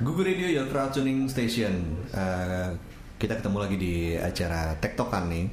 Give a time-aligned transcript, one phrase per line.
[0.00, 1.72] Google Radio Your Crowd Tuning Station.
[2.08, 2.68] Eh,
[3.20, 5.46] kita ketemu lagi di acara Tektokan nih.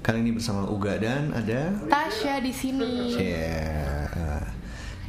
[0.00, 3.12] Kali ini bersama Uga dan ada Tasya di sini.
[3.12, 4.40] Yeah.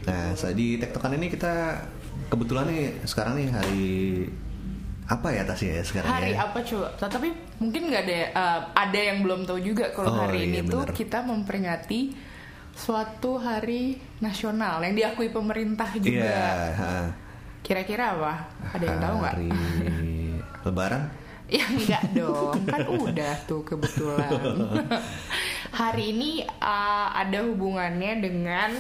[0.04, 1.80] Nah, di Tektokan ini kita
[2.28, 3.88] kebetulan nih sekarang nih hari
[5.08, 6.50] apa ya Tasya ya sekarang Hari ya?
[6.50, 6.88] apa coba?
[7.00, 7.30] Tapi
[7.64, 10.84] mungkin nggak ada uh, ada yang belum tahu juga kalau Oh, hari iya, ini tuh
[10.84, 10.94] bener.
[10.98, 12.02] kita memperingati
[12.76, 16.36] suatu hari nasional yang diakui pemerintah juga.
[16.76, 16.92] ha.
[17.70, 18.50] Kira-kira apa?
[18.74, 19.36] Ada yang tahu nggak?
[19.38, 19.50] Hari
[20.66, 21.04] Lebaran?
[21.50, 24.30] Ya enggak dong, kan udah tuh kebetulan.
[25.82, 28.78] Hari ini uh, ada hubungannya dengan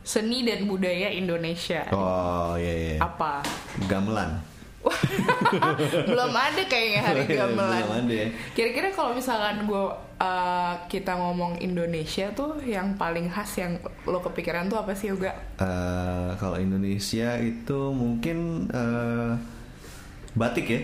[0.00, 1.84] seni dan budaya Indonesia.
[1.92, 2.96] Oh iya iya.
[3.04, 3.44] Apa?
[3.84, 4.40] Gamelan.
[6.08, 7.84] Belum ada kayaknya hari gamelan.
[7.84, 8.20] Belum ada.
[8.52, 9.84] Kira-kira kalau misalkan gue
[10.16, 15.36] uh, kita ngomong Indonesia tuh yang paling khas yang lo kepikiran tuh apa sih juga?
[15.60, 19.32] Eh, kalau Indonesia itu mungkin eh,
[20.32, 20.80] batik ya.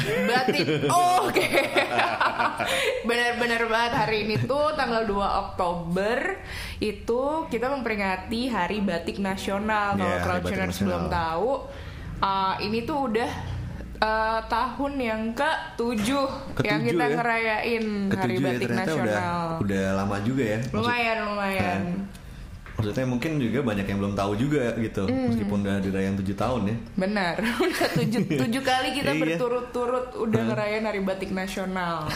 [0.00, 0.64] Batik.
[0.90, 1.44] Oh, Oke.
[3.08, 6.40] Benar-benar banget hari ini tuh tanggal 2 Oktober
[6.80, 9.94] itu kita memperingati Hari Batik Nasional.
[9.94, 11.12] Kalau Iya, Hari Batik Crowdtuners belum Nasional.
[11.12, 11.50] tahu,
[12.20, 13.30] uh, ini tuh udah
[13.98, 17.14] uh, tahun yang ke-7 yang Ketujuh kita ya.
[17.14, 19.46] ngerayain Hari Ketujuh ya Batik ternyata udah Nasional.
[19.58, 20.58] udah lama juga ya.
[20.62, 21.82] Maksud- Lumayan, lumayan.
[22.72, 25.28] Maksudnya mungkin juga banyak yang belum tahu juga gitu, Hmm.
[25.28, 26.76] meskipun udah dirayain tujuh tahun ya.
[26.98, 27.34] Benar,
[27.66, 29.20] udah tujuh, tujuh kali kita Iya.
[29.20, 32.04] berturut-turut udah ngerayain Hari Batik Nasional.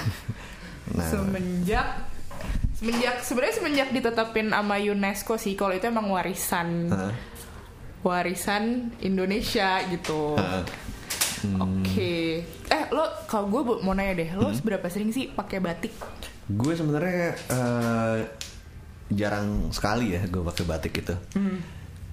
[0.85, 1.01] Nah.
[1.01, 1.97] Semenjak
[2.75, 6.93] semenjak sebenarnya semenjak ditetapin sama UNESCO sih kalau itu emang warisan?
[8.05, 10.37] Warisan Indonesia gitu.
[10.37, 10.61] Hah?
[11.59, 12.45] Oke.
[12.65, 14.41] Eh lo kalau gue mau nanya deh, Hmm.
[14.41, 15.93] lo seberapa sering sih pakai batik?
[16.47, 18.19] Gue sebenarnya eh,
[19.11, 21.15] jarang sekali ya gue pakai batik itu.
[21.35, 21.59] Hmm.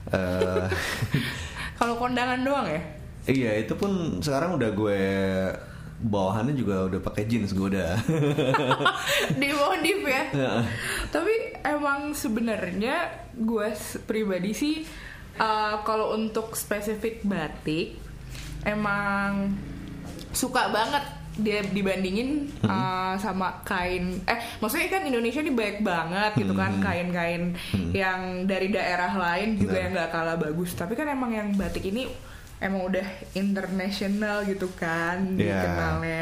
[0.09, 0.66] Eh,
[1.78, 2.81] Kalau kondangan doang ya?
[3.23, 5.00] iya itu pun sekarang udah gue
[6.02, 7.94] bawahannya juga udah pakai jeans gue udah.
[9.42, 10.23] di modif ya.
[11.08, 13.67] Tapi emang sebenarnya gue
[14.04, 14.76] pribadi sih
[15.37, 17.95] uh, kalau untuk spesifik batik
[18.65, 19.55] emang
[20.31, 24.20] suka banget dia dibandingin uh, sama kain.
[24.27, 27.55] Eh maksudnya kan Indonesia ini baik banget gitu kan kain-kain
[27.95, 29.83] yang dari daerah lain juga Benar.
[29.87, 30.75] yang nggak kalah bagus.
[30.75, 32.11] Tapi kan emang yang batik ini
[32.61, 35.65] emang udah international gitu kan Iya.
[35.65, 36.20] dikenalnya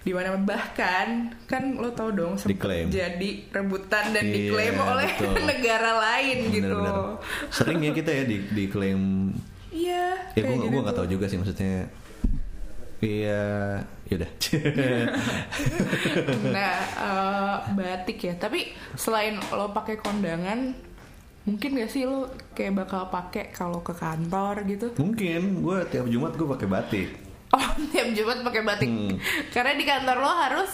[0.00, 2.88] di mana bahkan kan lo tau dong Diklaim.
[2.88, 5.44] jadi rebutan dan Iya, diklaim oleh betul.
[5.52, 6.72] negara lain gitu.
[6.72, 7.20] Bener-bener.
[7.52, 9.00] Sering ya kita ya di, diklaim.
[9.70, 10.04] Iya.
[10.32, 11.84] Ya gue gue gitu nggak tahu juga sih maksudnya.
[13.00, 13.40] Iya,
[14.08, 14.30] yaudah.
[16.52, 18.34] Nah, eh, batik ya.
[18.36, 20.76] Tapi selain lo pakai kondangan,
[21.44, 24.92] mungkin gak sih lo kayak bakal pakai kalau ke kantor gitu?
[24.96, 27.08] Mungkin gue tiap Jumat gue pakai batik.
[27.50, 28.88] Oh, tiap Jumat pakai batik.
[28.88, 29.14] Hmm.
[29.50, 30.70] Karena di kantor lo harus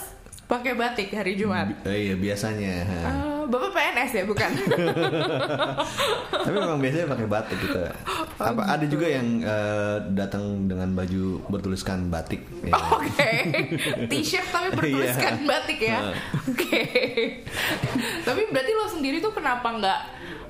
[0.47, 1.73] pakai batik hari Jumat.
[1.83, 2.73] Eh, iya biasanya.
[2.85, 4.51] Eh, Bapak PNS ya, bukan?
[6.43, 7.79] Tapi memang biasanya pakai batik gitu.
[8.37, 12.43] Apa ada juga yang eh, datang dengan baju bertuliskan batik.
[12.61, 12.75] ya.
[12.95, 13.31] Oke,
[14.07, 15.47] t-shirt tapi bertuliskan Iya.
[15.47, 15.99] batik ya.
[16.45, 16.83] Oke.
[18.21, 19.99] tapi berarti lo sendiri tuh kenapa nggak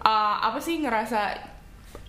[0.01, 1.21] uh, apa sih ngerasa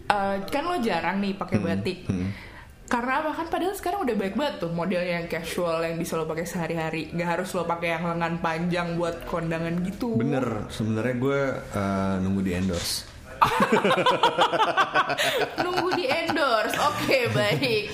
[0.08, 2.08] uh, kan lo jarang nih pakai batik.
[2.08, 2.47] hmm.
[2.88, 6.24] Karena apa kan padahal sekarang udah baik banget tuh model yang casual yang bisa lo
[6.24, 7.12] pakai sehari-hari.
[7.12, 10.16] Nggak harus lo pakai yang lengan panjang buat kondangan gitu.
[10.16, 11.40] Bener, sebenarnya gue
[11.76, 13.04] eh, nunggu di endorse.
[15.62, 16.74] Nunggu di endorse.
[16.74, 17.84] Oke, baik.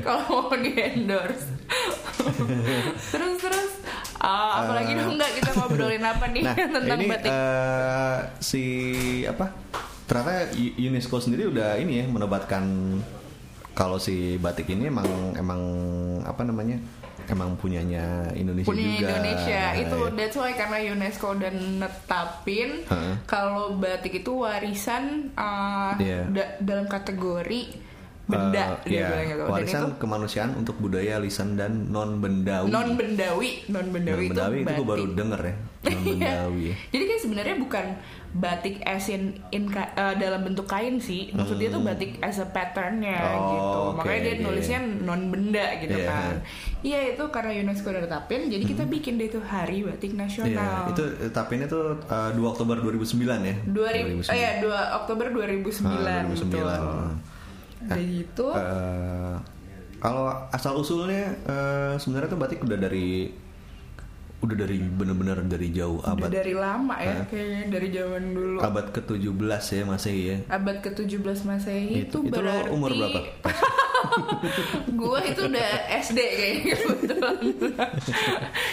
[0.00, 1.46] Kalau mau di endorse.
[3.12, 3.70] terus terus
[4.22, 7.30] uh, apalagi dong nggak kita ngobrolin apa nih Nah, tentang ini batik.
[7.30, 8.62] eh, si
[9.26, 9.46] apa?
[10.06, 12.64] Ternyata UNESCO sendiri udah ini ya menobatkan
[13.76, 15.60] kalau si batik ini emang emang
[16.24, 16.80] apa namanya?
[17.26, 19.10] Emang punyanya Indonesia punya juga.
[19.10, 20.10] Indonesia itu Ya.
[20.14, 23.14] that's why karena UNESCO udah netapin Heeh.
[23.24, 25.04] kalau batik itu warisan
[25.34, 26.22] uh, Iya.
[26.26, 27.82] da- dalam kategori
[28.26, 32.66] benda bilangnya kalau dan warisan itu kemanusiaan untuk budaya lisan dan non bendawi.
[32.68, 35.54] non bendawi non bendawi itu bendawi itu, gue batik baru denger ya.
[35.86, 36.64] Non bendawi.
[36.90, 37.86] Jadi kan sebenarnya bukan
[38.36, 41.32] batik as in, in eh, dalam bentuk kain sih.
[41.32, 43.32] Maksudnya tuh batik as a patternnya Hmm.
[43.34, 43.78] Oh, gitu.
[43.88, 46.06] oke, Makanya dia nulisnya non benda gitu Iya.
[46.06, 46.34] kan.
[46.80, 48.40] Iya itu karena UNESCO udah tetapin.
[48.46, 50.86] Jadi kita bikin deh itu hari batik nasional.
[50.86, 53.56] itu tapinnya tuh uh, 2 Oktober 2009 ya.
[53.64, 55.88] 2000, oh ya 2 Oktober 2009.
[55.88, 56.44] Ah, 2009.
[56.44, 56.68] betul.
[56.68, 57.14] Hmm.
[57.82, 58.46] Udah gitu.
[58.52, 59.34] Eh,
[59.96, 63.32] kalau asal usulnya eh, sebenarnya tuh batik udah dari
[64.36, 67.24] udah dari bener-bener dari jauh Udah abad dari lama ya, Ah.
[67.24, 68.58] kayaknya dari zaman dulu.
[68.60, 69.32] abad ke-17
[69.72, 70.36] ya masih ya.
[70.52, 73.20] Abad ke-17 Masehi Itu- itu, berarti umur berapa?
[75.00, 75.68] gue itu udah
[75.98, 77.36] SD kayaknya kebetulan.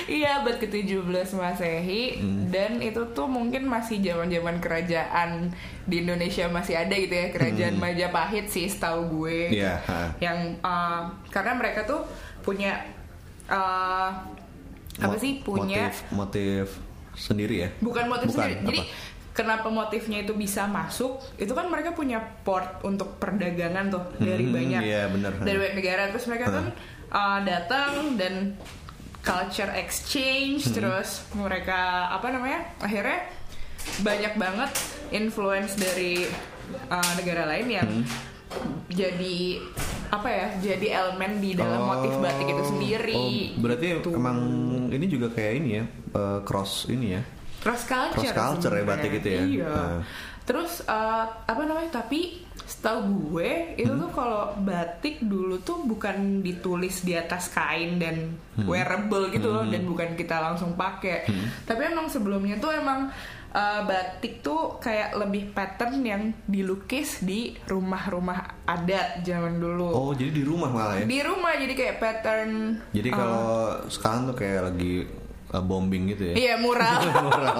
[0.03, 0.99] Iya abad ke-17
[1.33, 2.19] Masehi
[2.49, 8.45] dan itu tuh mungkin masih zaman-zaman kerajaan di Indonesia masih ada gitu ya, kerajaan Majapahit
[8.47, 9.55] sih setahu gue.
[9.55, 10.19] Ha.
[10.19, 12.03] Yang uh, karena mereka tuh
[12.41, 12.83] punya
[13.47, 14.11] uh,
[14.99, 16.65] apa sih punya motif, motif
[17.13, 17.69] sendiri ya?
[17.79, 18.61] bukan motif Bukan, sendiri.
[18.63, 18.93] Jadi apa?
[19.33, 21.17] kenapa motifnya itu bisa masuk?
[21.35, 25.31] Itu kan mereka punya port untuk perdagangan tuh dari Hmm, banyak iya, bener.
[25.39, 26.01] dari banyak negara.
[26.09, 26.65] Terus mereka kan
[27.09, 28.57] uh, datang dan
[29.19, 30.69] culture exchange.
[30.69, 30.73] Hmm.
[30.73, 31.79] Terus mereka
[32.11, 32.61] apa namanya?
[32.77, 33.25] Akhirnya
[33.99, 34.71] banyak banget
[35.09, 36.25] influence dari
[36.87, 38.32] uh, negara lain yang Hmm.
[38.87, 39.37] Jadi
[40.09, 40.47] apa ya?
[40.59, 43.15] Jadi elemen di dalam motif batik itu sendiri.
[43.15, 43.29] Oh,
[43.59, 44.09] berarti Gitu.
[44.11, 44.37] emang
[44.87, 47.21] ini juga kayak ini ya, eh, cross ini ya.
[47.59, 48.91] cross culture Cross culture ya sebenarnya.
[48.91, 49.41] batik itu ya.
[49.41, 49.99] iya Ah.
[50.43, 52.99] terus eh, apa namanya tapi setahu
[53.31, 54.03] gue itu Hmm.
[54.03, 58.67] tuh kalau batik dulu tuh bukan ditulis di atas kain dan Hmm.
[58.67, 61.23] wearable gitu loh dan bukan kita langsung pakai
[61.63, 63.07] tapi emang sebelumnya tuh emang
[63.53, 70.31] eh, batik tuh kayak lebih pattern yang dilukis di rumah-rumah adat zaman dulu Oh, jadi
[70.31, 71.05] di rumah malah ya.
[71.05, 72.51] di rumah jadi kayak pattern
[72.91, 73.45] Jadi eh, kalau
[73.87, 75.05] sekarang tuh kayak lagi
[75.47, 76.35] eh, bombing gitu ya.
[76.35, 76.97] Iya mural.
[77.23, 77.57] Mural.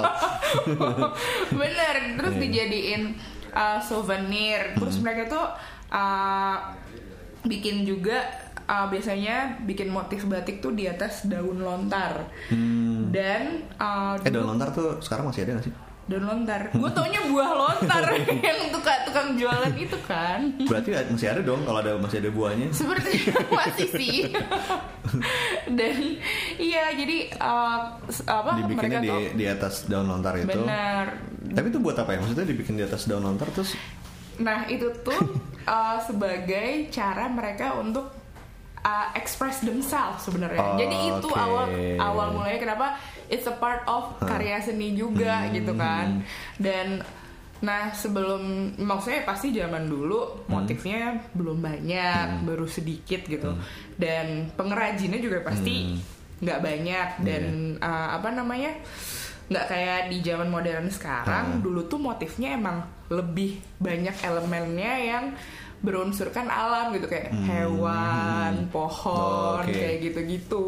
[1.54, 1.96] Bener.
[2.16, 2.42] Terus Iya.
[2.42, 3.04] dijadiin
[3.52, 4.74] uh, souvenir.
[4.74, 5.04] Terus Hmm.
[5.04, 5.46] mereka tuh
[5.90, 6.58] uh,
[7.44, 8.24] bikin juga
[8.64, 12.26] uh, biasanya bikin motif batik tuh di atas daun lontar.
[12.48, 13.10] Hmm.
[13.10, 15.74] Dan uh, Eh, daun lontar tuh sekarang masih ada gak sih?
[16.04, 16.68] Daun lontar.
[16.76, 18.04] Gue taunya buah lontar
[18.48, 20.52] yang tukang tukang jualan itu kan.
[20.68, 22.68] Berarti masih ada dong kalau ada masih ada buahnya.
[22.76, 24.20] Seperti masih sih.
[25.72, 25.96] Dan
[26.60, 27.96] iya jadi uh,
[28.28, 30.52] apa Dibikinnya mereka di tuh di atas daun lontar itu.
[30.52, 31.06] benar
[31.54, 32.18] Tapi itu buat apa ya?
[32.20, 33.76] Maksudnya dibikin di atas daun lontar terus
[34.42, 35.20] Nah itu tuh
[35.70, 38.12] uh, sebagai cara mereka untuk
[38.84, 40.60] uh, express themselves sebenarnya.
[40.60, 41.40] Oh, Jadi itu oke.
[41.40, 41.68] awal
[41.98, 42.88] awal mulanya kenapa
[43.28, 45.52] it's a part of karya seni juga Hmm.
[45.54, 46.24] gitu kan.
[46.58, 47.04] Dan
[47.64, 53.56] nah sebelum maksudnya pasti zaman dulu motifnya belum banyak, baru sedikit gitu.
[53.96, 55.96] Dan pengrajinnya juga pasti
[56.40, 57.08] nggak banyak.
[57.24, 57.44] Dan
[57.80, 58.76] uh, apa namanya
[59.44, 62.80] nggak kayak di zaman modern sekarang dulu tuh motifnya emang
[63.12, 65.26] lebih banyak elemennya yang
[65.84, 69.76] berunsurkan alam gitu kayak hewan, pohon, Oke.
[69.76, 70.66] kayak gitu-gitu.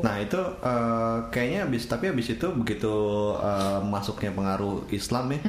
[0.00, 2.94] Nah itu eh, kayaknya habis tapi habis itu begitu
[3.36, 5.40] eh, masuknya pengaruh Islam ya,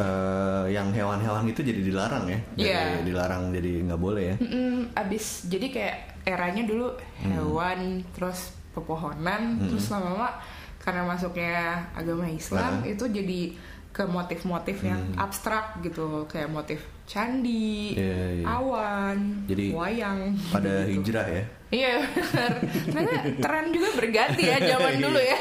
[0.00, 3.04] eh, yang hewan-hewan itu jadi dilarang ya, jadi Iya.
[3.04, 4.36] dilarang jadi nggak boleh ya.
[4.40, 6.88] Mm, abis jadi kayak eranya dulu
[7.20, 10.40] hewan, terus pepohonan, terus lama-lama
[10.80, 11.58] karena masuknya
[11.92, 12.88] agama Islam Nah.
[12.88, 13.52] itu jadi
[13.90, 18.44] ke motif-motif yang abstrak gitu, kayak motif candi, Iya, iya.
[18.46, 19.18] awan,
[19.50, 20.18] Jadi wayang.
[20.48, 21.02] Pada gitu.
[21.02, 21.44] hijrah ya.
[21.70, 22.52] Iya benar.
[22.86, 25.02] Ternyata tren juga berganti ya zaman Iya.
[25.02, 25.38] dulu ya.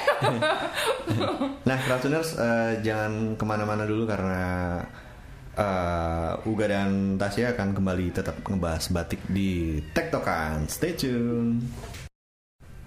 [1.61, 4.81] Nah, Kratuners eh, jangan ke mana-mana dulu karena
[5.53, 10.65] eh, Uga dan Tasya akan kembali tetap ngebahas batik di Tektokan.
[10.65, 11.61] Stay tune.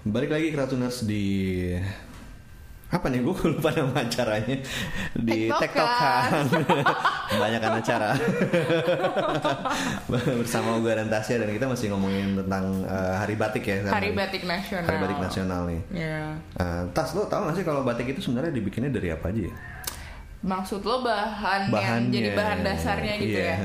[0.02, 1.70] Balik lagi Kratuners di
[2.92, 4.56] apa nih gue lupa nama acaranya
[5.14, 6.44] di Tektokan.
[6.44, 6.84] Tektokan
[7.32, 8.08] kebanyakan acara
[10.38, 14.12] bersama Uga dan Tasya dan kita masih ngomongin tentang eh, hari batik ya Hari.
[14.12, 14.84] Batik Nasional.
[14.84, 16.36] hari batik nasional nih Ya.
[16.55, 19.55] Eh, Tas lo tau gak sih kalau batik itu sebenarnya dibikinnya dari apa aja ya?
[20.43, 22.10] Maksud lo bahan yang Bahannya.
[22.10, 23.48] jadi bahan dasarnya gitu Iya.
[23.48, 23.56] ya?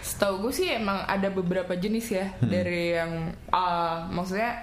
[0.00, 2.48] Setahu gue sih emang ada beberapa jenis ya Hmm.
[2.48, 3.10] dari yang
[3.48, 4.62] ah, maksudnya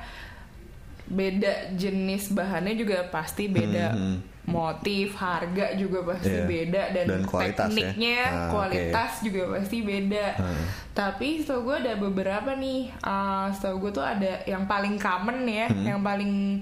[1.07, 3.87] beda jenis bahannya juga pasti beda.
[3.91, 4.17] Hmm, hmm.
[4.45, 6.45] Motif, harga juga pasti Iya.
[6.45, 7.73] beda dan, Dan kualitas ya.
[7.89, 8.49] tekniknya, Ah, oke.
[8.51, 10.27] kualitas juga pasti beda.
[10.37, 10.65] Hmm.
[10.91, 12.93] Tapi setahu gue ada beberapa nih.
[13.01, 15.81] ah, setahu gue tuh ada yang paling common ya, Hmm.
[15.83, 16.61] yang paling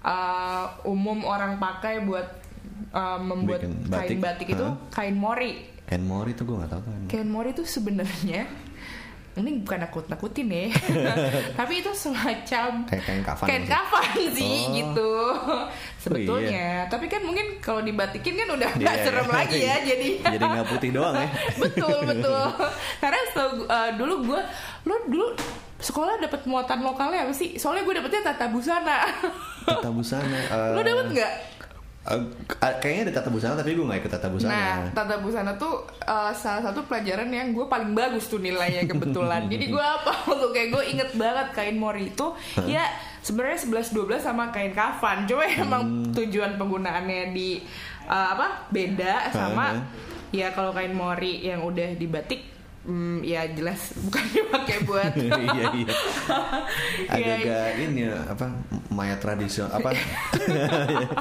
[0.00, 2.26] ah, umum orang pakai buat
[2.90, 4.18] ah, membuat Bikin kain batik.
[4.18, 5.70] batik itu kain mori.
[5.84, 7.02] Ken Mori itu gue gak tau kan.
[7.06, 8.46] Kain mori itu sebenarnya
[9.40, 10.68] ini bukan nakut nakutin ya,
[11.58, 13.70] tapi itu semacam Kayak kain kafan kain gitu.
[13.70, 14.72] kafan sih Oh.
[14.72, 15.10] gitu
[15.98, 16.86] sebetulnya.
[16.86, 19.34] Tapi kan mungkin kalau dibatikin kan udah nggak Iya, serem iya.
[19.34, 20.08] lagi ya jadi.
[20.20, 21.28] Jadi nggak putih doang ya.
[21.62, 22.44] betul betul.
[22.98, 24.40] Karena setahu uh, dulu gue,
[24.84, 25.26] lo dulu
[25.76, 27.56] sekolah dapat muatan lokalnya apa sih?
[27.56, 29.08] Soalnya gue dapetnya tata busana.
[29.62, 30.38] Tata busana.
[30.38, 31.32] eh, lo dapet nggak?
[32.10, 32.22] Eh,
[32.76, 34.52] kayaknya ada tata busana tapi gue gak ikut tata busana.
[34.52, 39.46] Nah, tata busana tuh uh, salah satu pelajaran yang gue paling bagus tuh nilainya kebetulan.
[39.52, 40.12] Jadi gue apa
[40.42, 42.26] tuh kayak gue inget banget kain mori itu
[42.64, 42.84] ya
[43.20, 45.24] sebenarnya 11 12 sama kain kafan.
[45.24, 46.12] Cuma emang Hmm.
[46.12, 47.62] tujuan penggunaannya di
[48.04, 48.66] uh, apa?
[48.68, 49.82] beda sama Hah?
[50.30, 52.42] ya kalau kain mori yang udah dibatik
[52.80, 55.12] Hmm, ya jelas bukan dipakai buat.
[55.12, 55.94] Iya iya Iya,
[57.12, 58.46] agak-agak ini ya, apa
[58.88, 59.92] mayat tradisional apa?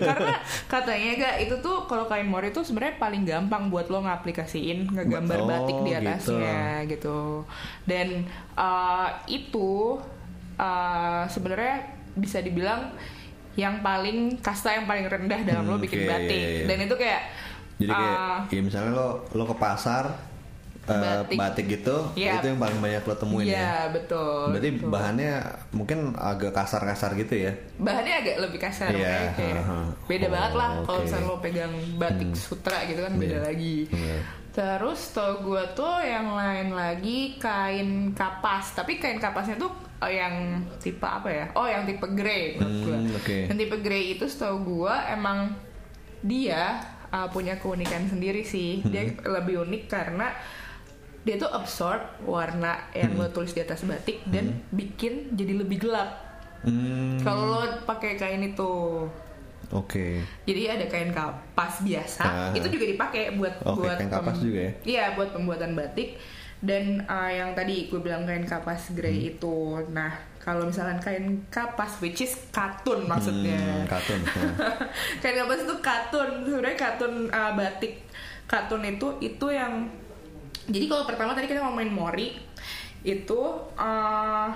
[0.00, 0.34] Karena
[0.66, 5.38] katanya gak itu tuh kalau kain mori itu sebenarnya paling gampang buat lo ngaplikasiin ngegambar
[5.40, 6.00] Oh, batik di gitu.
[6.02, 7.18] atasnya gitu,
[7.84, 8.08] dan
[8.52, 9.96] uh, itu
[10.56, 12.92] uh, sebenarnya bisa dibilang
[13.56, 16.36] yang paling kasta yang paling rendah dalam lo Hmm, bikin oke, batik.
[16.36, 16.64] iya, iya.
[16.68, 17.22] dan itu kayak
[17.80, 20.04] jadi kayak uh, ya misalnya lo lo ke pasar
[20.92, 21.36] Batik.
[21.36, 21.66] batik.
[21.70, 22.32] gitu Iya.
[22.36, 24.42] itu yang paling banyak lo temuin ya Iya betul.
[24.50, 24.88] berarti betul.
[24.88, 25.32] bahannya
[25.70, 29.64] mungkin agak kasar-kasar gitu ya bahannya agak lebih kasar Iya, kayak, kayak
[30.04, 31.04] beda Oh, banget lah kalau oke.
[31.04, 33.46] misalnya lo pegang batik sutra gitu kan beda Iya.
[33.46, 33.76] lagi.
[33.88, 34.18] Iya.
[34.50, 39.70] Terus tau gue tuh yang lain lagi kain kapas, tapi kain kapasnya tuh
[40.00, 40.34] eh, yang
[40.76, 41.46] tipe apa ya?
[41.54, 43.16] Oh yang tipe grey menurut Hmm, gue.
[43.16, 43.38] oke.
[43.46, 45.54] Yang tipe grey itu setahu gue emang
[46.20, 48.82] dia uh, punya keunikan sendiri sih.
[48.82, 49.22] Dia Hmm.
[49.30, 50.34] lebih unik karena
[51.20, 53.20] dia tuh absorb warna yang Hmm.
[53.20, 56.16] lo tulis di atas batik dan bikin jadi lebih gelap.
[56.60, 58.72] Hmm, Kalau lo pakai kain itu,
[59.70, 60.06] oke
[60.44, 62.52] jadi ada kain kapas biasa, Ah.
[62.52, 64.72] itu juga dipakai buat Oke, buat kain kapas juga ya?
[64.82, 66.16] Iya, buat pembuatan batik.
[66.60, 69.30] Dan uh, yang tadi gue bilang kain kapas grey Hmm.
[69.32, 69.56] itu,
[69.88, 73.56] nah kalau misalkan kain kapas, which is katun maksudnya.
[73.56, 74.44] Hmm, katun ya.
[75.24, 78.04] kain kapas itu katun, sebenarnya katun uh, batik
[78.44, 79.88] katun itu itu yang
[80.70, 82.28] jadi kalau pertama tadi kita ngomongin mori
[83.02, 83.40] itu
[83.74, 84.48] uh,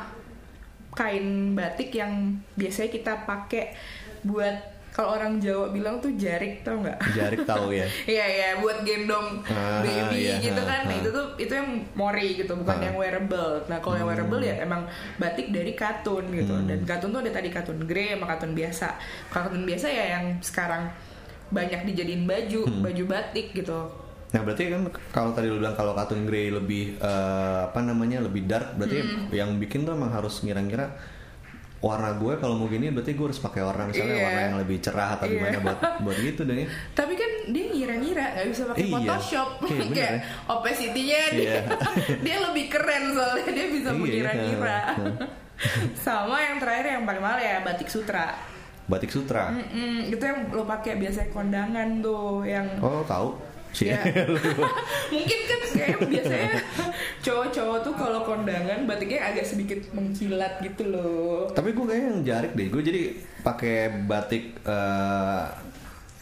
[0.90, 2.12] kain batik yang
[2.54, 3.75] biasanya kita pakai
[4.23, 4.54] buat
[4.88, 6.94] kalau orang Jawa bilang tuh jarik tau nggak?
[7.18, 7.83] jarik tahu ya
[8.14, 10.87] Iya iya buat gendong Ah, baby iya, gitu kan.
[10.87, 12.78] Nah, ah, itu tuh itu yang mori gitu, bukan Ah.
[12.78, 12.87] Hmm.
[12.87, 13.59] yang wearable.
[13.66, 14.87] Nah, kalau yang wearable ya emang
[15.18, 16.54] batik dari katun gitu.
[16.62, 18.94] Dan katun tuh ada tadi katun grey sama katun biasa.
[19.35, 20.87] Katun biasa ya yang sekarang
[21.50, 22.87] banyak dijadiin baju, Hmm.
[22.87, 23.90] baju batik gitu.
[24.35, 28.45] Nah berarti kan kalau tadi lu bilang kalau katun grey lebih eh, apa namanya lebih
[28.45, 29.31] dark, berarti Hmm.
[29.31, 30.91] yang bikin tuh emang harus ngira-ngira
[31.79, 34.25] warna gue kalau mau gini berarti gue harus pakai warna misalnya Iya.
[34.25, 35.35] warna yang lebih cerah atau Iya.
[35.37, 36.69] gimana buat buat gitu dan ya.
[36.91, 38.93] Tapi kan dia ngira-ngira nggak bisa pakai Iya.
[38.97, 40.21] Photoshop Iya, kayak ya.
[40.49, 41.61] opacity-nya dia, Iya.
[42.25, 44.79] dia lebih keren soalnya dia bisa Iya, mengira-ngira.
[44.91, 45.12] iya.
[45.95, 48.35] Sama yang terakhir yang paling mahal ya batik sutra.
[48.85, 49.49] Batik sutra.
[49.49, 53.37] Mm-mm, itu yang lo pakai biasanya kondangan tuh yang Oh tahu
[53.75, 53.90] sih.
[53.90, 54.00] Ya.
[55.14, 56.52] mungkin kan kayak biasanya
[57.21, 61.50] cowok-cowok tuh kalau kondangan batiknya agak sedikit mengkilat gitu loh.
[61.50, 62.66] Tapi gue kayaknya yang jarik deh.
[62.69, 63.02] Gue jadi
[63.40, 65.45] pakai batik eh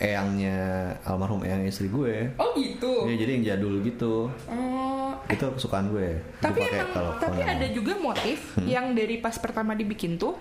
[0.02, 0.58] eyangnya
[1.04, 2.34] almarhum eyang istri gue.
[2.34, 3.06] Oh gitu.
[3.06, 4.26] Ya jadi yang jadul gitu.
[4.50, 6.18] Oh, Itu kesukaan gue.
[6.36, 7.54] tapi Gue emang kalau tapi kondangan.
[7.54, 8.66] ada juga motif Hmm.
[8.66, 10.34] yang dari pas pertama dibikin tuh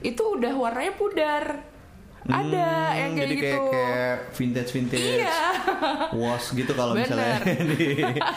[0.00, 1.44] itu udah warnanya pudar.
[2.26, 3.44] Ada Hmm, yang kayak jadi gitu.
[3.46, 5.40] kayak, kayak vintage vintage Iya.
[6.12, 7.38] wash gitu kalau misalnya
[7.70, 7.86] di,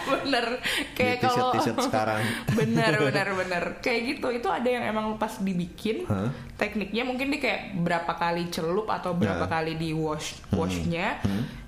[0.06, 0.46] bener
[0.94, 2.22] kayak di t-shirt kalau t-shirt sekarang.
[2.60, 6.30] bener bener bener kayak gitu itu ada yang emang pas dibikin Hah?
[6.56, 9.52] tekniknya mungkin dia kayak berapa kali celup atau berapa Nah.
[9.52, 11.18] kali di wash washnya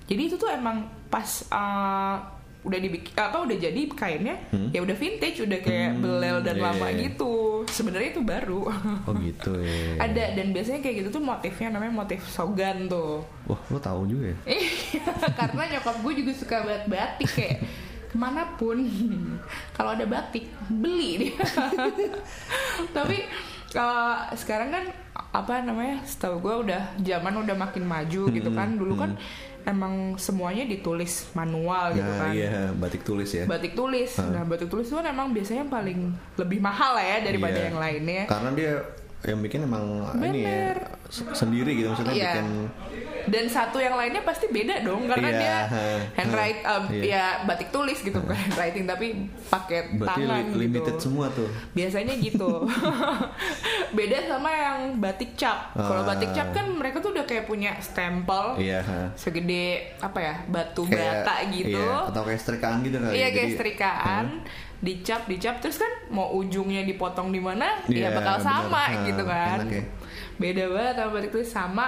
[0.04, 2.16] jadi itu tuh emang pas uh,
[2.62, 4.36] udah dibikin apa udah jadi kainnya
[4.70, 7.10] ya udah vintage udah kayak belel dan iya, lama iya.
[7.10, 8.70] gitu sebenarnya itu baru
[9.02, 9.98] Oh gitu ya.
[9.98, 14.30] ada dan biasanya kayak gitu tuh motifnya namanya motif sogan tuh Wah, lo tahu juga
[14.30, 14.36] ya?
[14.54, 15.02] Iya,
[15.38, 17.58] karena nyokap gue juga suka banget batik kayak
[18.06, 18.78] ke mana pun
[19.76, 21.42] kalau ada batik beli dia.
[22.94, 23.18] Tapi
[23.74, 24.84] eh, sekarang kan
[25.32, 26.04] apa namanya?
[26.04, 28.76] Setahu gue udah zaman udah makin maju gitu kan.
[28.76, 29.10] Dulu kan
[29.62, 32.34] emang semuanya ditulis manual gitu Nah, kan.
[32.34, 33.46] iya, batik tulis ya.
[33.46, 34.18] Batik tulis.
[34.18, 37.66] Nah, batik tulis itu kan emang biasanya paling lebih mahal lah ya daripada Iya.
[37.70, 38.22] yang lainnya.
[38.26, 38.72] Karena dia
[39.24, 39.84] yang bikin emang
[40.20, 40.76] ini ya Bener.
[41.30, 42.24] sendiri gitu maksudnya Iya.
[42.32, 42.46] bikin
[43.22, 47.02] dan satu yang lainnya pasti beda dong karena Iya, dia ha, handwrite ha, um, iya.
[47.06, 49.06] ya batik tulis gitu bukan handwriting tapi
[49.46, 51.04] pakai berarti tangan li- limited gitu.
[51.04, 51.46] semua tuh.
[51.70, 52.66] biasanya gitu
[53.94, 56.08] beda sama yang batik cap kalau Ah.
[56.08, 59.14] batik cap kan mereka tuh udah kayak punya stempel ha.
[59.14, 59.62] segede
[59.98, 63.12] apa ya batu Kayak bata gitu iya, atau kayak setrikaan gitu kali.
[63.12, 63.28] Iya ya.
[63.28, 64.24] kayak Jadi- setrikaan,
[64.82, 68.46] dicap dicap terus kan mau ujungnya dipotong di mana Iya, ya bakal bener.
[68.50, 69.56] sama Nah, gitu kan.
[69.62, 69.84] enak ya.
[70.36, 71.86] Beda banget sama batik tulis sama.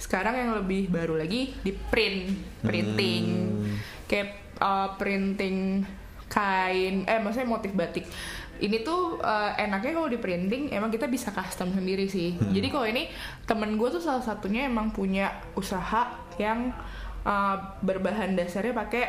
[0.00, 2.32] Sekarang yang lebih baru lagi di print,
[2.64, 3.24] printing.
[3.60, 3.76] Hmm.
[4.08, 5.84] Kayak uh, printing
[6.26, 8.08] kain eh maksudnya motif batik.
[8.56, 12.40] Ini tuh uh, enaknya kalau di printing emang kita bisa custom sendiri sih.
[12.40, 12.56] Hmm.
[12.56, 13.12] Jadi kalau ini
[13.44, 16.08] temen gue tuh salah satunya emang punya usaha
[16.40, 16.72] yang
[17.24, 19.04] uh, berbahan dasarnya pakai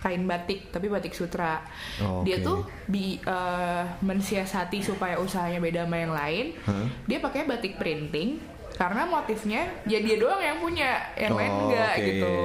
[0.00, 1.60] kain batik tapi batik sutra.
[1.98, 2.44] Oh, Dia oke.
[2.44, 6.46] tuh bi uh, mensiasati supaya usahanya beda sama yang lain.
[6.62, 6.86] Hah?
[7.04, 8.40] Dia pakai batik printing
[8.72, 12.06] karena motifnya ya dia doang yang punya yang lain Oh, enggak oke.
[12.06, 12.36] gitu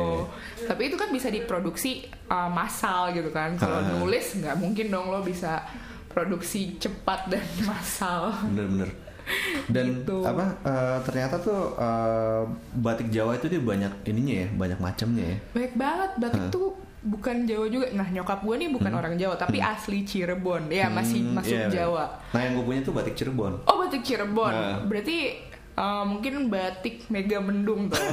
[0.68, 1.92] tapi itu kan bisa diproduksi
[2.28, 3.88] uh, massal gitu kan kalau Ah.
[3.96, 5.64] nulis nggak mungkin dong lo bisa
[6.06, 8.92] produksi cepat dan massal bener-bener
[9.68, 10.18] dan Gitu.
[10.22, 12.44] apa eh, ternyata tuh eh,
[12.76, 17.46] batik Jawa itu dia banyak ininya ya banyak macamnya ya banyak banget batik tuh bukan
[17.46, 17.88] Jawa juga.
[17.94, 20.68] Nah nyokap gue nih bukan orang Jawa tapi asli Cirebon.
[20.74, 22.10] Ya masih Hmm, masuk iya, Jawa.
[22.34, 23.62] Nah yang gue punya tuh batik Cirebon.
[23.70, 24.52] Oh batik Cirebon.
[24.52, 24.82] Nah.
[24.90, 25.18] berarti
[25.78, 28.02] uh, mungkin batik Mega Mendung tuh.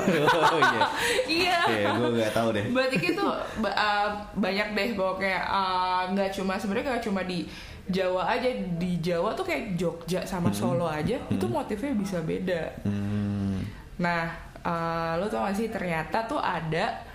[0.52, 0.80] Oh iya.
[1.26, 1.58] Iya.
[1.64, 2.64] Oke, gue gak tahu deh.
[2.68, 3.24] Batik itu
[3.64, 7.48] uh, banyak deh pokoknya uh, nggak cuma sebenarnya nggak cuma di
[7.88, 8.48] Jawa aja.
[8.76, 12.84] Di Jawa tuh kayak Jogja sama Solo aja itu motifnya bisa beda.
[12.84, 13.64] Hmm,
[13.96, 17.11] nah uh, lo tau gak sih ternyata tuh ada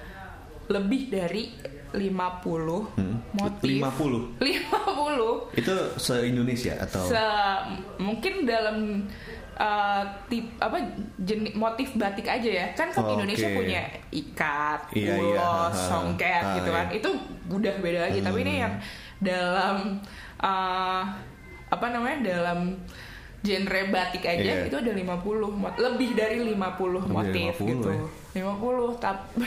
[0.67, 1.43] lebih dari
[1.87, 3.17] 50 hmm.
[3.33, 7.23] motif 50 50 itu se Indonesia atau se
[7.97, 9.07] mungkin dalam
[9.55, 10.83] uh, tip apa
[11.17, 13.55] jenis motif batik aja ya kan kan Oh, Indonesia oke.
[13.55, 13.81] punya
[14.11, 15.87] ikat, Iya, ulos, iya, ha, ha.
[15.87, 16.97] songket Ah, gitu kan iya.
[16.99, 17.09] itu
[17.49, 18.61] udah beda lagi tapi ini Hmm.
[18.61, 18.73] yang
[19.17, 19.75] dalam
[20.37, 21.03] uh,
[21.67, 22.59] apa namanya dalam
[23.39, 24.67] genre batik aja Iya.
[24.67, 25.07] itu ada 50
[25.49, 26.51] mot- lebih dari 50
[26.99, 27.89] Lebih motif dari 50 gitu.
[27.89, 28.01] ya.
[28.37, 29.45] 50 tapi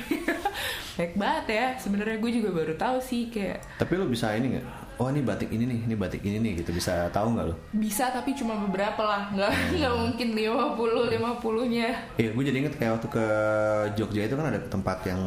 [0.97, 1.66] baik banget ya.
[1.76, 4.66] Sebenarnya gue juga baru tahu sih kayak tapi lo bisa ini nggak?
[4.97, 6.70] Oh ini batik ini nih ini batik ini nih gitu.
[6.73, 9.23] Bisa tahu nggak lo bisa tapi cuma beberapa lah.
[9.30, 9.73] Nggak Hmm.
[9.76, 13.25] nggak mungkin 50 50 nya Iya, gue jadi inget kayak waktu ke
[13.94, 15.23] Jogja itu kan ada tempat yang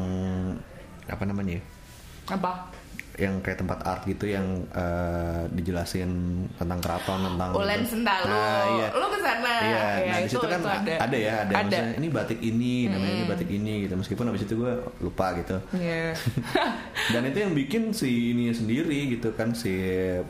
[1.04, 1.64] apa namanya ya?
[2.26, 2.72] apa
[3.14, 6.10] Yang kayak tempat art gitu yang eh, dijelasin
[6.52, 7.94] tentang keraton tentang Ulen gitu.
[7.94, 8.88] Sentalu Nah, iya.
[8.92, 10.94] lo ke sana Iya, ya, nah di itu, situ kan itu ada.
[11.00, 11.54] ada ya, ada.
[11.54, 13.94] ada Maksudnya, ini batik ini, namanya ini batik ini gitu.
[13.96, 15.56] Meskipun abis itu gue lupa gitu.
[15.74, 16.18] Iya.
[17.14, 19.74] Dan itu yang bikin si ini sendiri gitu kan si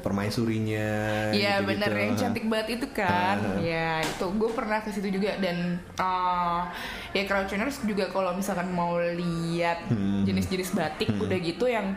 [0.04, 0.90] permaisurinya.
[1.30, 1.68] Iya gitu-gitu.
[1.70, 3.38] bener yang cantik banget itu kan.
[3.38, 3.58] Ah.
[3.60, 5.58] Ya itu gue pernah ke situ juga dan
[5.98, 6.68] uh,
[7.12, 10.24] ya crowdtuners juga kalau misalkan mau lihat Hmm.
[10.24, 11.94] jenis-jenis batik udah gitu yang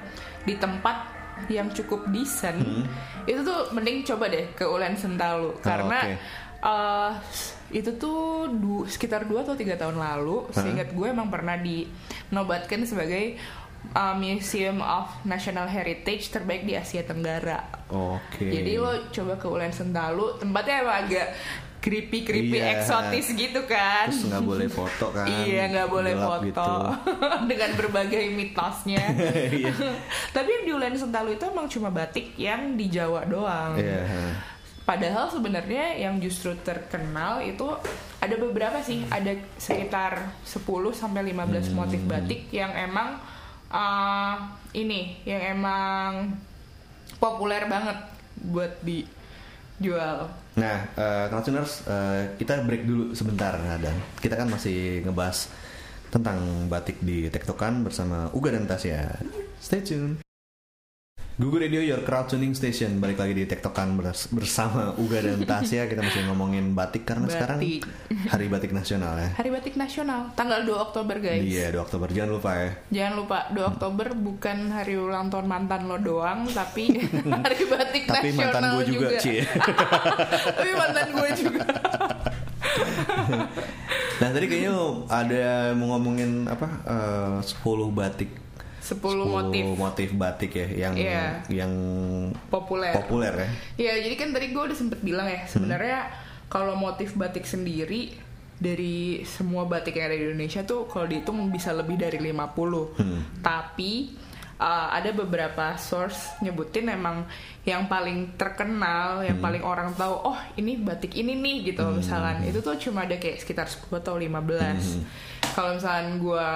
[0.47, 1.12] di tempat
[1.47, 2.57] yang cukup decent
[3.25, 6.15] itu tuh mending coba deh ke Ulen Sentalu karena Hmm.
[6.15, 6.65] oke.
[6.65, 7.11] uh,
[7.69, 13.37] itu tuh du- sekitar 2 atau tiga tahun lalu seingat gue emang pernah dinobatkan sebagai
[13.93, 17.61] uh, Museum of National Heritage terbaik di Asia Tenggara.
[17.87, 18.47] Oke.
[18.47, 21.28] Jadi lo coba ke Ulen Sentalu, tempatnya emang agak
[21.87, 22.83] creepy creepy Iya.
[22.83, 24.11] eksotis gitu kan.
[24.11, 25.23] Terus nggak boleh foto kan?
[25.47, 26.71] iya nggak boleh Gelap foto gitu.
[27.51, 29.05] dengan berbagai mitosnya.
[29.55, 29.71] Iya.
[30.35, 33.79] Tapi di Ulen Sentalu itu emang cuma batik yang di Jawa doang.
[33.79, 34.03] Iya.
[34.83, 37.67] Padahal sebenarnya yang justru terkenal itu
[38.17, 42.11] ada beberapa sih, ada sekitar 10 sampai 15 motif Hmm.
[42.11, 43.19] batik yang emang
[43.69, 44.35] uh,
[44.73, 46.35] ini, yang emang
[47.17, 47.99] populer banget
[48.37, 48.79] buat
[49.78, 50.28] dijual.
[50.56, 51.28] Nah, uh,
[51.93, 53.97] eh, kita break dulu sebentar, Dan.
[54.21, 55.52] Kita kan masih ngebahas
[56.08, 59.21] tentang batik di Tektokan bersama Uga dan Tasya.
[59.60, 60.25] Stay tune.
[61.37, 65.85] Google Radio Your Crowd Tuning Station balik lagi di Tektokan bers- bersama Uga dan Tasya
[65.85, 67.85] kita masih ngomongin batik karena sekarang Batik.
[68.33, 69.29] Hari Batik Nasional ya.
[69.37, 71.45] Hari Batik Nasional, tanggal 2 Oktober guys.
[71.45, 72.71] Iya, 2 Oktober jangan lupa ya.
[72.89, 77.05] Jangan lupa 2 Oktober bukan hari ulang tahun mantan lo doang, tapi
[77.45, 79.35] hari batik Tapi nasional mantan gue juga, Ci.
[80.57, 81.65] tapi mantan gue juga.
[84.17, 84.73] Nah, tadi kayaknya
[85.13, 85.45] ada
[85.77, 86.65] mau ngomongin apa?
[86.89, 87.61] eh, 10
[87.93, 88.33] batik
[88.87, 91.43] 10 motif motif batik ya yang Iya.
[91.51, 91.73] yang
[92.47, 92.95] populer.
[92.95, 93.49] populer ya.
[93.91, 96.07] Ya, jadi kan tadi gue udah sempet bilang ya, sebenarnya
[96.47, 98.15] kalau motif batik sendiri
[98.57, 102.95] dari semua batik yang ada di Indonesia tuh kalau dihitung bisa lebih dari 50.
[103.43, 104.15] Tapi
[104.57, 107.29] uh, ada beberapa source nyebutin emang
[107.67, 112.47] yang paling terkenal, yang paling orang tahu, oh ini batik ini nih gitu misalkan.
[112.47, 115.05] Itu tuh cuma ada kayak sekitar 10 atau 15.
[115.53, 116.49] Kalau misalkan gue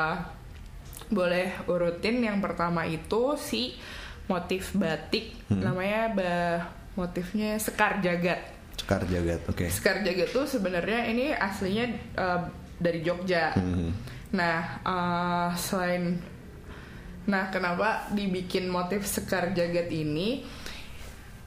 [1.11, 3.75] boleh urutin yang pertama itu si
[4.31, 8.41] motif batik namanya bah motifnya Sekar Jagat.
[8.79, 9.67] Sekar Jagat, oke.
[9.71, 11.87] Sekar Jagat tuh sebenarnya ini aslinya
[12.19, 12.41] uh,
[12.81, 13.55] dari Jogja.
[13.55, 13.91] Mhm.
[14.35, 16.19] Nah, uh, selain
[17.29, 20.43] nah kenapa dibikin motif Sekar Jagat ini?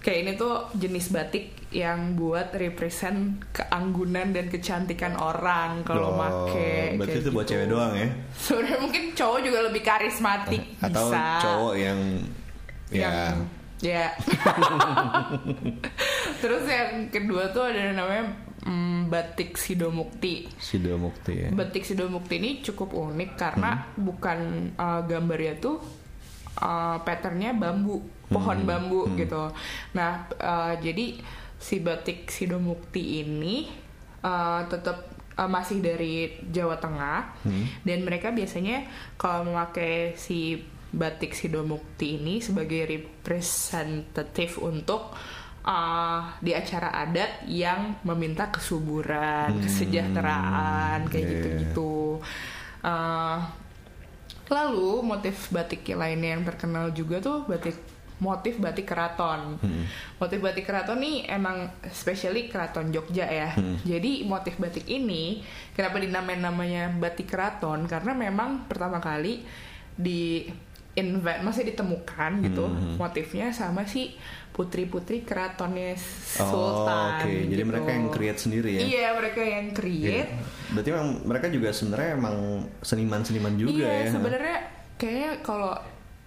[0.04, 6.96] Kayak ini tuh jenis batik yang buat represent keanggunan dan kecantikan orang kalau Oh, make.
[7.02, 7.58] Berarti itu buat gitu.
[7.58, 8.08] cewek doang ya?
[8.38, 11.24] Sebenarnya mungkin cowok juga lebih karismatik Atau bisa.
[11.42, 12.00] cowok yang
[12.94, 13.36] ya Yang,
[13.82, 14.06] ya.
[16.42, 18.26] Terus yang kedua tuh ada namanya
[18.66, 20.48] mm, batik Sidomukti.
[20.60, 21.50] Sido Mukti ya.
[21.52, 24.40] Batik Sidomukti ini cukup unik karena bukan
[24.76, 25.78] uh, gambarnya tuh
[26.60, 29.50] uh, patternnya bambu, pohon bambu gitu.
[29.96, 31.18] Nah, uh, jadi
[31.64, 33.72] si batik Sidomukti ini
[34.20, 35.08] uh, tetap
[35.40, 37.40] uh, masih dari Jawa Tengah
[37.88, 38.84] dan mereka biasanya
[39.16, 40.60] kalau memakai si
[40.92, 45.16] batik Sidomukti ini sebagai representatif untuk
[45.64, 51.32] uh, di acara adat yang meminta kesuburan, kesejahteraan kayak iya.
[51.32, 52.20] gitu-gitu.
[52.84, 53.40] Uh,
[54.52, 57.80] lalu motif batik lainnya yang terkenal juga tuh batik
[58.24, 59.60] motif batik keraton.
[60.16, 63.52] Motif batik keraton nih emang especially keraton Jogja ya.
[63.84, 65.44] Jadi motif batik ini
[65.76, 69.44] kenapa dinamain namanya batik keraton karena memang pertama kali
[70.00, 70.48] di
[70.94, 72.70] invent masih ditemukan gitu
[73.02, 74.14] motifnya sama si
[74.54, 77.26] putri-putri keratonnya Sultan.
[77.26, 77.50] Oh, oke.
[77.50, 77.66] Jadi gitu.
[77.66, 78.82] mereka yang create sendiri ya.
[78.86, 80.30] Iya, mereka yang create.
[80.70, 82.38] Berarti memang mereka juga sebenarnya emang
[82.86, 84.14] seniman-seniman juga iya, ya.
[84.14, 84.58] sebenarnya
[85.02, 85.74] kayaknya kalau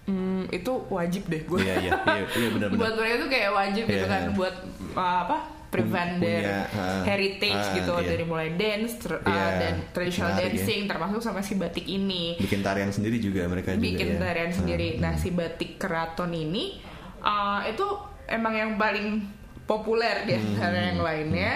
[0.07, 1.59] hmm, itu wajib deh gue.
[1.61, 2.79] Iya, iya, iya, iya benar-benar.
[2.79, 4.09] buat mereka tuh kayak wajib gitu Iya.
[4.09, 4.55] kan buat
[4.95, 5.39] uh, apa?
[5.67, 8.07] prevent Punya, their uh, heritage uh, gitu iya.
[8.07, 10.57] dari mulai dance ter- uh, Iya, dan traditional menarik ya.
[10.57, 12.39] dancing termasuk sama si batik ini.
[12.39, 14.19] Bikin tarian sendiri juga mereka juga bikin ya.
[14.23, 14.89] tarian sendiri.
[14.97, 16.79] Nah, si batik keraton ini
[17.19, 17.83] uh, itu
[18.25, 19.27] emang yang paling
[19.65, 21.53] populer di Hmm, antara yang lainnya.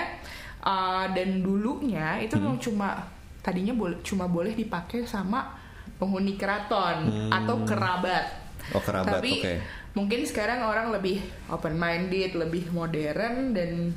[0.60, 2.58] Uh, dan dulunya itu Hmm.
[2.58, 3.00] cuma
[3.40, 5.56] tadinya boleh cuma boleh dipakai sama
[5.96, 8.39] penghuni keraton atau kerabat.
[8.70, 8.84] Oh, Hmm.
[8.84, 9.54] kerabat, Tapi oke.
[9.92, 13.90] mungkin sekarang orang lebih open minded, lebih modern dan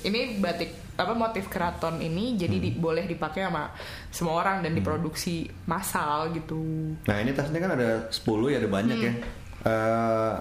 [0.00, 2.64] ini batik apa motif keraton ini jadi Hmm.
[2.64, 3.70] di- boleh dipakai sama
[4.08, 6.58] semua orang dan diproduksi massal gitu.
[7.04, 9.12] Nah ini tasnya kan ada 10 ya ada banyak ya.
[9.60, 10.34] Eh,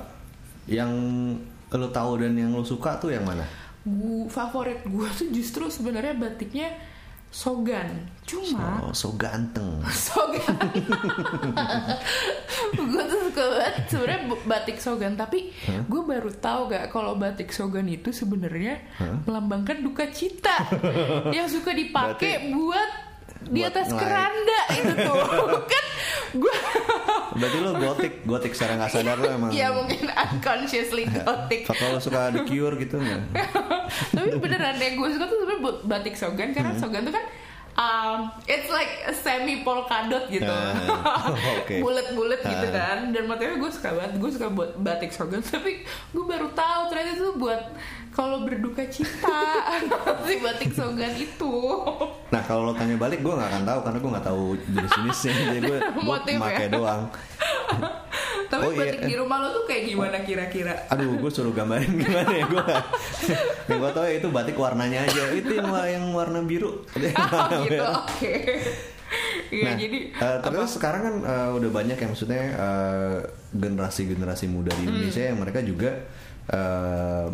[0.70, 0.92] yang
[1.70, 3.46] lo tahu dan yang lo suka tuh yang mana?
[3.84, 6.74] Gu favorit gue tuh justru sebenarnya batiknya
[7.30, 8.08] Sogan.
[8.24, 9.80] Cuma Oh, so ganteng.
[10.08, 10.58] Sogan.
[12.70, 17.50] gue tuh suka banget sebenarnya bu- batik Sogan tapi gue baru tahu gak kalau batik
[17.50, 18.80] Sogan itu sebenarnya
[19.24, 20.68] melambangkan duka cita
[21.36, 23.07] yang suka dipakai buat
[23.50, 24.02] di atas ngelai.
[24.02, 25.16] keranda itu tuh
[25.72, 25.86] kan
[26.34, 26.56] gue
[27.38, 29.52] Berarti lo gotik, gotik secara nggak sadar lo emang.
[29.52, 33.22] ya mungkin unconsciously gotik Apa lo suka The Cure gitu nggak?
[34.16, 37.26] tapi beneran yang gue suka tuh sebenarnya batik sogan karena sogan tuh kan
[37.78, 41.78] um, it's like a semi polka dot gitu Ah, oke.
[41.78, 42.74] bulat-bulat gitu Ah.
[42.74, 46.82] kan dan motifnya gue suka banget gue suka buat batik sogan tapi gue baru tahu
[46.90, 47.62] ternyata itu buat
[48.10, 49.42] kalau berduka cita
[50.26, 51.56] si batik sogan itu
[52.28, 55.32] Nah kalau lo tanya balik gue nggak akan tahu karena gue nggak tahu jenis-jenisnya.
[55.48, 56.38] Jadi gue ya?
[56.38, 57.08] pakai doang.
[58.58, 58.80] Tapi Oh, iya.
[58.84, 62.66] batik di rumah lo tuh kayak gimana kira-kira Aduh, gue suruh gambarin gimana ya gue.
[63.66, 65.24] yang gue tau ya itu batik warnanya aja.
[65.32, 66.82] Itu yang, yang warna biru.
[66.98, 68.34] oh gitu oke
[69.48, 73.18] Iya nah, jadi eh, terus sekarang kan eh, udah banyak yang maksudnya eh,
[73.54, 76.04] generasi-generasi muda di Indonesia yang mereka juga
[76.52, 77.28] eh,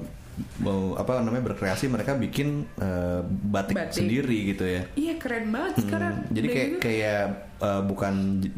[0.58, 3.94] mau apa namanya berkreasi mereka bikin eh, batik, Batik.
[3.96, 4.82] sendiri gitu ya.
[4.96, 7.22] iya keren banget sekarang Hmm, jadi Dan kayak juga- kayak
[7.60, 8.14] eh, bukan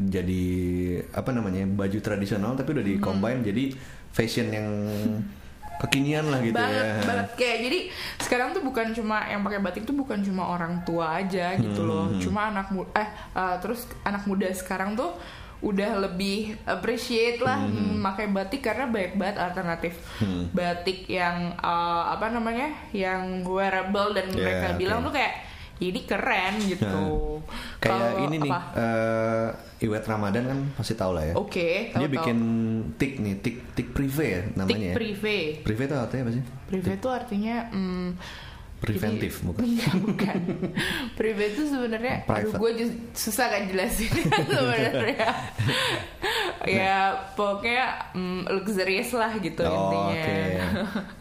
[0.06, 0.44] jadi
[1.12, 3.64] apa namanya baju tradisional tapi udah di combine jadi
[4.10, 4.68] fashion yang
[5.78, 6.96] kekinian lah gitu banget ya.
[7.10, 7.80] banget kayak jadi
[8.18, 11.90] sekarang tuh bukan cuma yang pakai batik tuh bukan cuma orang tua aja gitu Hmm,
[11.92, 15.12] loh cuma anak muda eh eh, terus anak muda sekarang tuh
[15.62, 19.94] udah lebih appreciate lah Hmm, mm, pakai batik karena banyak banget alternatif
[20.52, 24.78] batik yang eh, apa namanya yang wearable dan Yeah, mereka oke.
[24.78, 25.34] bilang tuh kayak
[25.78, 27.42] ini keren gitu
[27.78, 28.60] Kayak Kalau ini nih apa?
[28.76, 31.34] eh, Iwet Ramadan kan pasti tahu lah ya.
[31.36, 32.16] Oke, tahu, Dia tahu.
[32.16, 32.38] bikin
[32.96, 34.94] tik nih, tik tik privé ya namanya tik ya.
[34.96, 36.44] privé Privé itu artinya apa sih?
[36.66, 38.08] privé itu artinya mm,
[38.86, 39.64] Preventif Jadi- bukan?
[39.66, 40.38] Enggak, bukan.
[41.14, 42.72] Privé itu sebenarnya aduh gue
[43.12, 44.14] susah kan jelasin
[44.48, 45.28] sebenarnya.
[46.66, 50.14] ya pokoknya mm, luxurious lah gitu Oh, intinya.
[50.14, 50.38] oke.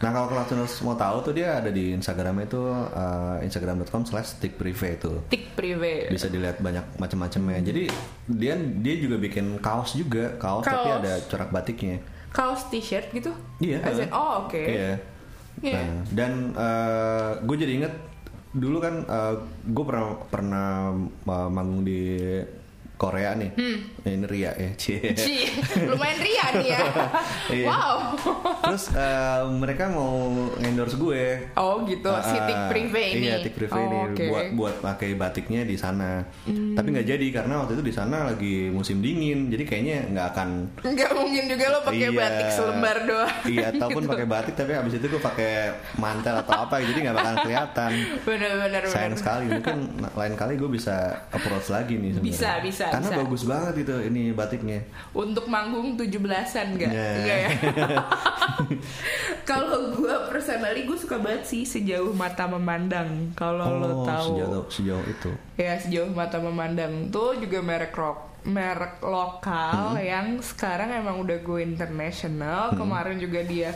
[0.01, 0.47] Nah kalau kalian
[0.83, 5.13] mau tahu tuh dia ada di Instagramnya itu eh, instagram.com slash tik privé itu.
[5.29, 6.09] Tik privé.
[6.09, 7.61] bisa dilihat banyak macam-macamnya.
[7.61, 7.83] Jadi
[8.27, 11.01] dia dia juga bikin kaos juga, kaos, tapi Kaos.
[11.01, 11.97] ada corak batiknya.
[12.29, 13.31] Kaos t-shirt gitu?
[13.61, 13.79] Iya.
[13.85, 14.59] In, oh oke.
[14.59, 14.99] Iya.
[15.63, 15.79] Iya.
[15.79, 16.33] Nah, dan
[17.45, 17.95] gue jadi inget
[18.55, 19.03] dulu kan
[19.67, 20.69] gue pernah pernah
[21.27, 22.17] uh, manggung di
[23.05, 23.51] Korea nih.
[24.01, 24.97] Ini Ria ya, Cie.
[25.05, 25.13] Hmm.
[25.15, 25.37] Ci,
[25.85, 26.81] lumayan ria nih ya.
[27.55, 27.67] Iya.
[27.69, 27.97] wow.
[28.65, 31.53] Terus eh, mereka mau endorse gue.
[31.55, 33.27] Oh gitu, si tik privé ini.
[33.29, 33.99] Iya, tik privé Oh, ini.
[34.17, 34.29] Hmm.
[34.31, 36.25] buat buat pakai batiknya di sana.
[36.47, 40.49] Tapi nggak jadi karena waktu itu di sana lagi musim dingin, jadi kayaknya nggak akan.
[40.83, 42.11] Nggak mungkin juga lo pakai Iya.
[42.15, 43.35] batik selembar doang.
[43.45, 45.53] Iya, ataupun pakai batik tapi habis itu gue pakai
[45.97, 47.91] mantel atau apa, jadi nggak bakal kelihatan.
[48.23, 48.83] Bener-bener.
[48.87, 49.21] Sayang bener.
[49.21, 49.77] sekali, mungkin
[50.11, 50.97] lain kali gue bisa
[51.29, 52.11] approach lagi nih.
[52.15, 52.33] sebenarnya.
[52.33, 52.85] Bisa, bisa.
[52.97, 53.21] Karena bisa.
[53.21, 54.81] bagus banget itu ini batiknya.
[55.13, 56.91] Untuk manggung 17-an enggak?
[56.91, 57.15] Yeah.
[57.17, 57.49] Enggak ya?
[59.45, 63.33] Kalau gue personally gue suka banget sih sejauh mata memandang.
[63.35, 64.27] Kalau lo Oh, tahu.
[64.35, 65.31] sejauh sejauh itu.
[65.57, 70.05] Ya sejauh mata memandang tuh juga merek rock merek lokal Hmm.
[70.05, 72.73] yang sekarang emang udah go international.
[72.75, 73.73] Kemarin juga dia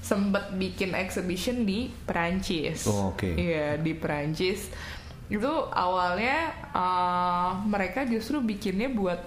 [0.00, 2.84] sempet bikin exhibition di Perancis.
[2.84, 3.28] Oh, oke.
[3.30, 4.68] Iya di Perancis.
[5.30, 6.36] Itu awalnya
[6.70, 9.22] uh, mereka justru bikinnya buat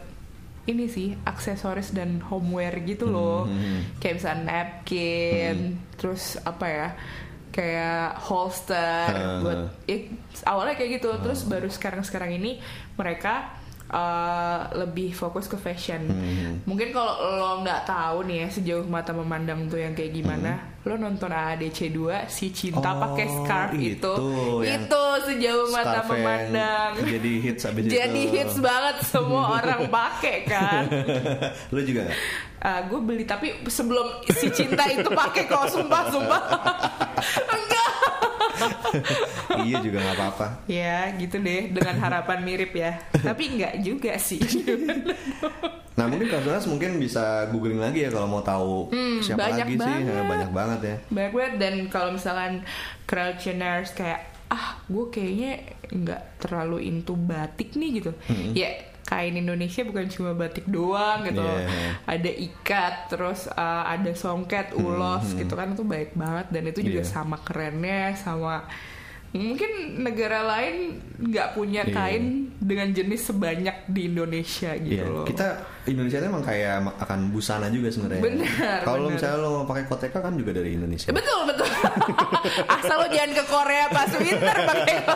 [0.64, 3.44] ini sih aksesoris dan homeware gitu loh.
[3.44, 5.56] Hmm, Kayak misalnya napkin,
[5.96, 6.90] terus apa ya?
[7.50, 9.38] kayak holster Uh.
[9.40, 10.10] buat eh,
[10.44, 12.58] awalnya kayak gitu terus baru sekarang sekarang ini
[12.98, 13.54] mereka
[13.88, 16.66] uh, lebih fokus ke fashion Hmm.
[16.66, 20.98] mungkin kalau lo nggak tahu nih ya sejauh mata memandang tuh yang kayak gimana lo
[20.98, 22.98] nonton AADC 2 si cinta Hmm.
[22.98, 24.18] Oh, pakai scarf itu itu
[24.66, 25.03] yang itu
[25.34, 28.34] sejauh mata Scarf yang memandang Jadi hits abis jadi itu.
[28.34, 30.84] hits banget semua orang pakai kan
[31.70, 32.18] Lu juga gak?
[32.86, 36.42] gue beli tapi sebelum si cinta itu pakai kok sumpah sumpah
[37.46, 37.92] enggak
[39.62, 40.48] iya juga nggak apa-apa.
[40.66, 44.40] ya gitu deh dengan harapan mirip ya tapi enggak juga sih
[45.94, 49.76] Nah mungkin Kasunas mungkin bisa googling lagi ya kalau mau tahu siapa Hmm, banyak lagi
[49.76, 49.78] sih.
[49.80, 50.10] banget.
[50.10, 50.96] Nah, banyak banget ya.
[51.08, 52.54] banyak banget dan kalau misalkan
[53.06, 58.12] crowdtuners kayak ah gue kayaknya nggak terlalu into batik nih gitu
[58.54, 58.70] ya
[59.04, 61.44] kain Indonesia bukan cuma batik doang gitu.
[61.44, 61.92] Yeah.
[62.08, 67.02] ada ikat terus uh, ada songket ulos gitu kan itu baik banget dan itu juga
[67.04, 67.10] Yeah.
[67.10, 68.64] sama kerennya sama
[69.34, 71.92] mungkin negara lain nggak punya Iya.
[71.92, 75.48] kain dengan jenis sebanyak di Indonesia gitu Iya, loh kita
[75.84, 78.24] Indonesia itu emang kayak akan busana juga sebenarnya.
[78.24, 81.12] Benar, Kalau misalnya lo mau pakai koteka kan juga dari Indonesia.
[81.12, 81.68] Betul betul.
[82.78, 84.98] Asal lo jangan ke Korea pas winter pakai.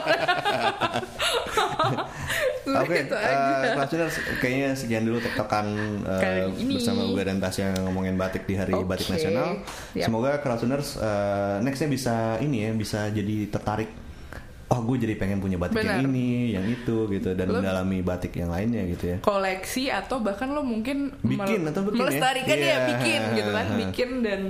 [2.67, 3.73] Oke, gitu eh, aja.
[3.73, 5.65] Crowdtuners, kayaknya sekian dulu tektokan
[6.03, 6.73] eh, Kali ini.
[6.75, 9.63] bersama Uga dan Tasya ngomongin batik di Hari Oke, Batik Nasional.
[9.95, 10.03] yap.
[10.03, 13.87] Semoga Crowdtuners eh, nextnya bisa ini ya, bisa jadi tertarik.
[14.67, 16.03] Oh, gue jadi pengen punya batik Benar.
[16.03, 19.17] yang ini, yang itu gitu, dan Lo- mendalami batik yang lainnya gitu ya.
[19.19, 21.99] koleksi atau bahkan lo mungkin Bikin mel- atau bikin ya?
[22.03, 22.77] melestarikan ya, Iya.
[22.85, 24.41] bikin gitu kan bikin dan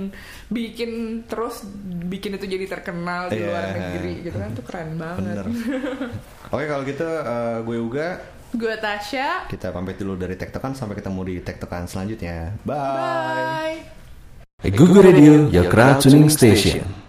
[0.48, 0.90] bikin
[1.24, 1.62] terus
[2.04, 3.46] bikin itu jadi terkenal di Iya.
[3.46, 5.46] luar negeri gitu kan tuh keren banget Bener.
[6.52, 8.08] Oke, kalau gitu eh, gue Uga,
[8.50, 12.58] gue Tasya kita pamit dulu dari tektokan sampai ketemu di tektokan selanjutnya.
[12.64, 13.78] Bye.
[14.58, 16.97] bye Google Radio, your crowd tuning station.